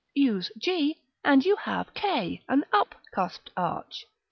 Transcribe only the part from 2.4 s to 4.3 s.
an up cusped arch.